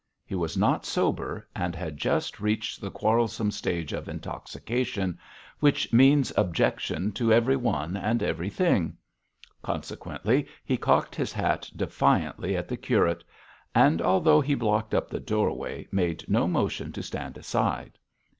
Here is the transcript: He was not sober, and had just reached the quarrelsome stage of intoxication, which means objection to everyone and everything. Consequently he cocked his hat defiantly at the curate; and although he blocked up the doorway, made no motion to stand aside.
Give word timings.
He 0.25 0.33
was 0.33 0.57
not 0.57 0.83
sober, 0.83 1.47
and 1.55 1.75
had 1.75 1.95
just 1.97 2.39
reached 2.39 2.81
the 2.81 2.89
quarrelsome 2.89 3.51
stage 3.51 3.93
of 3.93 4.09
intoxication, 4.09 5.19
which 5.59 5.93
means 5.93 6.33
objection 6.35 7.11
to 7.11 7.31
everyone 7.31 7.95
and 7.95 8.23
everything. 8.23 8.97
Consequently 9.61 10.47
he 10.65 10.75
cocked 10.75 11.13
his 11.13 11.31
hat 11.31 11.69
defiantly 11.75 12.57
at 12.57 12.67
the 12.67 12.77
curate; 12.77 13.23
and 13.75 14.01
although 14.01 14.41
he 14.41 14.55
blocked 14.55 14.95
up 14.95 15.07
the 15.07 15.19
doorway, 15.19 15.87
made 15.91 16.27
no 16.27 16.47
motion 16.47 16.91
to 16.93 17.03
stand 17.03 17.37
aside. 17.37 17.99